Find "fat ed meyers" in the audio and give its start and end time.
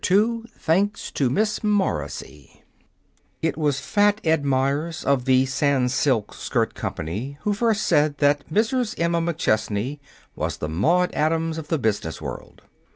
3.79-5.03